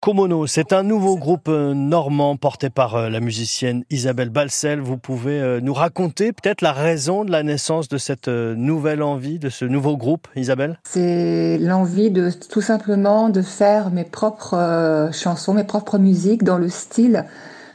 Komono, 0.00 0.46
c'est 0.46 0.72
un 0.72 0.82
nouveau 0.82 1.18
groupe 1.18 1.48
euh, 1.50 1.74
normand 1.74 2.34
porté 2.34 2.70
par 2.70 2.96
euh, 2.96 3.10
la 3.10 3.20
musicienne 3.20 3.84
Isabelle 3.90 4.30
Balsel. 4.30 4.80
Vous 4.80 4.96
pouvez 4.96 5.38
euh, 5.38 5.60
nous 5.60 5.74
raconter 5.74 6.32
peut-être 6.32 6.62
la 6.62 6.72
raison 6.72 7.22
de 7.22 7.30
la 7.30 7.42
naissance 7.42 7.86
de 7.86 7.98
cette 7.98 8.28
nouvelle 8.28 9.02
envie, 9.02 9.38
de 9.38 9.50
ce 9.50 9.66
nouveau 9.66 9.98
groupe, 9.98 10.26
Isabelle? 10.36 10.78
C'est 10.84 11.58
l'envie 11.58 12.10
de 12.10 12.30
tout 12.48 12.62
simplement 12.62 13.28
de 13.28 13.42
faire 13.42 13.90
mes 13.90 14.04
propres 14.04 15.10
chansons, 15.12 15.52
mes 15.52 15.64
propres 15.64 15.98
musiques 15.98 16.44
dans 16.44 16.56
le 16.56 16.70
style 16.70 17.26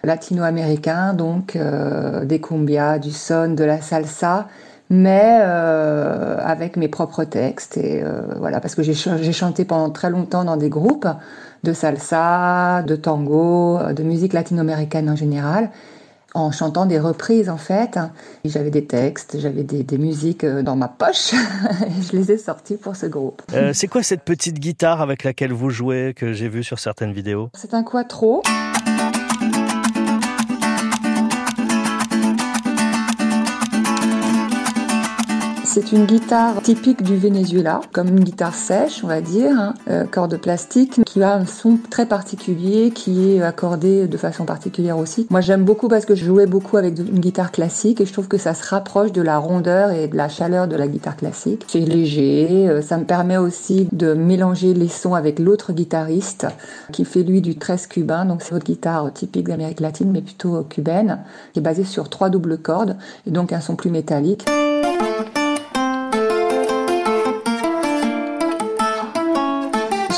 latino-américain, 0.03 1.13
donc 1.13 1.55
des 1.55 2.41
cumbias, 2.41 2.97
du 2.97 3.11
son, 3.11 3.53
de 3.53 3.63
la 3.63 3.81
salsa 3.81 4.47
mais 4.89 5.41
avec 5.41 6.77
mes 6.77 6.87
propres 6.87 7.23
textes 7.23 7.77
et 7.77 8.03
voilà 8.37 8.59
parce 8.59 8.75
que 8.75 8.83
j'ai 8.83 9.31
chanté 9.33 9.65
pendant 9.65 9.89
très 9.89 10.09
longtemps 10.09 10.43
dans 10.43 10.57
des 10.57 10.69
groupes 10.69 11.07
de 11.65 11.73
salsa, 11.73 12.83
de 12.83 12.95
tango, 12.95 13.79
de 13.91 14.03
musique 14.03 14.33
latino-américaine 14.33 15.09
en 15.09 15.15
général, 15.15 15.71
en 16.35 16.51
chantant 16.51 16.85
des 16.85 16.99
reprises 16.99 17.49
en 17.49 17.57
fait. 17.57 17.97
J'avais 18.45 18.69
des 18.69 18.85
textes, 18.85 19.37
j'avais 19.39 19.63
des, 19.63 19.97
musiques 19.97 20.43
euh, 20.43 20.61
dans 20.61 20.75
ma 20.75 20.87
poche 20.87 21.33
et 21.87 22.01
je 22.01 22.15
les 22.15 22.31
ai 22.31 22.37
sortis 22.37 22.77
pour 22.77 22.95
ce 22.95 23.07
groupe. 23.07 23.41
Euh, 23.53 23.71
c'est 23.73 23.87
quoi 23.87 24.03
cette 24.03 24.23
petite 24.23 24.59
guitare 24.59 25.01
avec 25.01 25.23
laquelle 25.23 25.53
vous 25.53 25.69
jouez 25.69 26.13
que 26.15 26.33
j'ai 26.33 26.49
vu 26.49 26.63
sur 26.63 26.79
certaines 26.79 27.13
vidéos? 27.13 27.49
C'est 27.55 27.73
un 27.73 27.83
quattro. 27.83 28.43
C'est 35.75 35.91
une 35.91 36.05
guitare 36.05 36.61
typique 36.61 37.03
du 37.03 37.17
Venezuela, 37.17 37.81
comme 37.91 38.07
une 38.07 38.23
guitare 38.23 38.55
sèche, 38.55 39.03
on 39.03 39.07
va 39.07 39.19
dire, 39.19 39.51
hein, 39.59 39.73
euh, 39.89 40.05
corde 40.05 40.37
plastique, 40.37 41.03
qui 41.03 41.21
a 41.21 41.33
un 41.35 41.45
son 41.45 41.77
très 41.89 42.05
particulier, 42.05 42.91
qui 42.91 43.33
est 43.33 43.41
accordé 43.41 44.07
de 44.07 44.15
façon 44.15 44.45
particulière 44.45 44.97
aussi. 44.97 45.27
Moi, 45.29 45.41
j'aime 45.41 45.65
beaucoup 45.65 45.89
parce 45.89 46.05
que 46.05 46.15
je 46.15 46.23
jouais 46.23 46.45
beaucoup 46.45 46.77
avec 46.77 46.97
une 46.97 47.19
guitare 47.19 47.51
classique 47.51 47.99
et 47.99 48.05
je 48.05 48.13
trouve 48.13 48.29
que 48.29 48.37
ça 48.37 48.53
se 48.53 48.65
rapproche 48.65 49.11
de 49.11 49.21
la 49.21 49.37
rondeur 49.37 49.91
et 49.91 50.07
de 50.07 50.15
la 50.15 50.29
chaleur 50.29 50.69
de 50.69 50.77
la 50.77 50.87
guitare 50.87 51.17
classique. 51.17 51.65
C'est 51.67 51.81
léger, 51.81 52.69
euh, 52.69 52.81
ça 52.81 52.97
me 52.97 53.03
permet 53.03 53.35
aussi 53.35 53.89
de 53.91 54.13
mélanger 54.13 54.73
les 54.73 54.87
sons 54.87 55.13
avec 55.13 55.39
l'autre 55.39 55.73
guitariste 55.73 56.47
qui 56.93 57.03
fait 57.03 57.23
lui 57.23 57.41
du 57.41 57.57
13 57.57 57.87
cubain, 57.87 58.23
donc 58.23 58.43
c'est 58.43 58.53
votre 58.53 58.65
guitare 58.65 59.11
typique 59.11 59.49
d'Amérique 59.49 59.81
latine 59.81 60.09
mais 60.09 60.21
plutôt 60.21 60.63
cubaine, 60.63 61.19
qui 61.51 61.59
est 61.59 61.61
basée 61.61 61.83
sur 61.83 62.09
trois 62.09 62.29
doubles 62.29 62.59
cordes 62.59 62.95
et 63.27 63.31
donc 63.31 63.51
un 63.51 63.59
son 63.59 63.75
plus 63.75 63.89
métallique. 63.89 64.45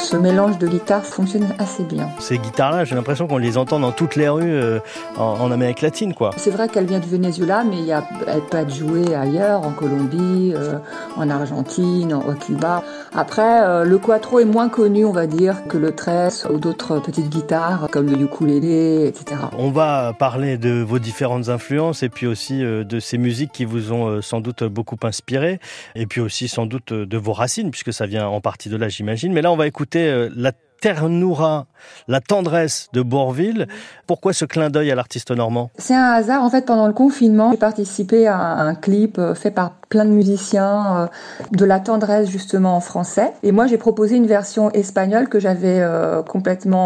Ce 0.08 0.16
mélange 0.16 0.58
de 0.58 0.68
guitares 0.68 1.04
fonctionne 1.04 1.54
assez 1.60 1.84
bien. 1.84 2.08
Ces 2.20 2.38
guitares-là, 2.38 2.86
j'ai 2.86 2.96
l'impression 2.96 3.28
qu'on 3.28 3.38
les 3.38 3.58
entend 3.58 3.78
dans 3.78 3.92
toutes 3.92 4.16
les 4.16 4.30
rues 4.30 4.44
euh, 4.46 4.80
en, 5.18 5.52
Amérique 5.52 5.82
latine, 5.82 6.14
quoi. 6.14 6.32
C'est 6.38 6.50
vrai 6.50 6.70
qu'elle 6.70 6.86
vient 6.86 7.00
du 7.00 7.10
Venezuela, 7.10 7.66
mais 7.70 7.80
il 7.80 7.86
y 7.86 7.92
a, 7.92 8.08
elle 8.26 8.40
peut 8.40 8.58
être 8.58 8.74
jouée 8.74 9.14
ailleurs, 9.14 9.66
en 9.66 9.72
Colombie, 9.72 10.54
euh, 10.56 10.78
en 11.18 11.30
Argentine, 11.30 12.14
au 12.14 12.34
Cuba. 12.34 12.84
Après, 13.14 13.64
euh, 13.64 13.84
le 13.84 13.98
quattro 13.98 14.40
est 14.40 14.46
moins 14.46 14.70
connu, 14.70 15.04
on 15.04 15.12
va 15.12 15.28
dire, 15.28 15.68
que 15.68 15.78
le 15.78 15.94
tresse 15.94 16.48
ou 16.50 16.58
d'autres 16.58 17.00
petites 17.00 17.30
guitares 17.30 17.90
comme 17.92 18.08
le 18.08 18.18
ukulélé, 18.18 19.08
etc. 19.08 19.42
On 19.58 19.72
va 19.72 20.14
parler 20.18 20.58
de 20.58 20.82
vos 20.82 21.00
différentes 21.00 21.50
influences 21.50 22.02
et 22.02 22.10
puis 22.10 22.28
aussi 22.28 22.60
de 22.60 23.00
ces 23.00 23.18
musiques 23.18 23.52
qui 23.52 23.66
vous 23.66 23.92
ont 23.92 24.22
sans 24.22 24.40
doute 24.40 24.64
beaucoup 24.64 24.98
inspiré 25.04 25.60
et 25.96 26.06
puis 26.06 26.22
aussi 26.22 26.48
sans 26.48 26.66
doute 26.66 26.94
de 26.94 27.18
vos 27.18 27.34
racines 27.34 27.72
puisque 27.72 27.92
ça 27.92 28.06
vient 28.06 28.28
en 28.28 28.40
partie 28.40 28.70
de 28.70 28.78
là, 28.78 28.88
j'imagine. 28.88 29.34
Mais 29.34 29.42
là, 29.42 29.52
on 29.52 29.58
va 29.58 29.68
écouter 29.68 29.97
euh, 29.98 30.30
la 30.36 30.52
ternura, 30.88 31.66
la 32.08 32.22
tendresse 32.22 32.88
de 32.94 33.02
Bourville. 33.02 33.68
Pourquoi 34.06 34.32
ce 34.32 34.46
clin 34.46 34.70
d'œil 34.70 34.90
à 34.90 34.96
l'artiste 34.96 35.32
normand? 35.32 35.70
C'est 35.78 35.96
un 35.96 36.12
hasard. 36.12 36.44
En 36.44 36.50
fait, 36.50 36.66
pendant 36.66 36.88
le 36.88 36.94
confinement, 36.94 37.52
j'ai 37.52 37.58
participé 37.58 38.26
à 38.26 38.38
un 38.38 38.74
clip 38.74 39.18
euh, 39.18 39.36
fait 39.36 39.52
par 39.52 39.72
plein 39.90 40.06
de 40.06 40.12
musiciens, 40.12 40.98
euh, 40.98 41.08
de 41.52 41.66
la 41.66 41.82
tendresse 41.82 42.30
justement 42.30 42.78
en 42.78 42.80
français. 42.80 43.34
Et 43.44 43.52
moi, 43.52 43.68
j'ai 43.68 43.78
proposé 43.78 44.16
une 44.16 44.28
version 44.28 44.72
espagnole 44.72 45.28
que 45.28 45.40
j'avais 45.42 45.80
euh, 45.82 46.24
complètement 46.24 46.78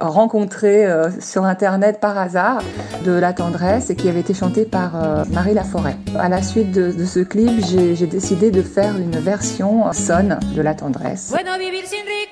rencontrée 0.00 0.86
sur 1.20 1.44
Internet 1.44 2.00
par 2.00 2.18
hasard, 2.18 2.62
de 3.04 3.12
la 3.12 3.32
tendresse, 3.32 3.90
et 3.90 3.96
qui 3.96 4.08
avait 4.08 4.20
été 4.20 4.34
chantée 4.34 4.64
par 4.64 4.92
Marie 5.30 5.54
Laforêt. 5.54 5.96
À 6.18 6.28
la 6.28 6.42
suite 6.42 6.70
de, 6.72 7.04
ce 7.04 7.20
clip, 7.20 7.64
j'ai 7.64 8.06
décidé 8.06 8.50
de 8.50 8.62
faire 8.62 8.96
une 8.96 9.18
version 9.18 9.92
sonne 9.92 10.38
de 10.54 10.62
la 10.62 10.74
tendresse. 10.74 11.32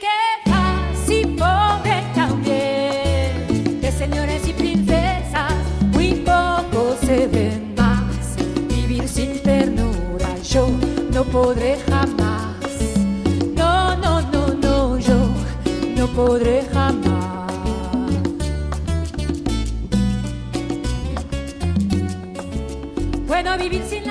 qué 0.00 0.50
fácil 0.50 1.36
pobre 1.36 2.02
también. 2.14 3.80
De 3.80 3.90
señores 3.92 4.46
y 4.48 4.52
princesas 4.52 5.54
muy 5.92 6.14
poco 6.14 6.96
se 7.04 7.26
ven 7.26 7.74
más. 7.76 8.36
Vivir 8.68 9.08
sin 9.08 9.42
ternura 9.42 10.36
yo 10.42 10.68
no 11.12 11.24
podré 11.24 11.78
jamás. 11.88 12.56
No, 13.54 13.96
no, 13.96 14.20
no, 14.32 14.54
no, 14.54 14.98
yo 14.98 15.28
no 15.96 16.06
podré 16.08 16.64
jamás. 16.72 17.52
Bueno, 23.26 23.56
vivir 23.58 23.82
sin 23.88 24.07